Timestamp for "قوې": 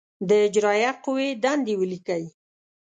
1.03-1.29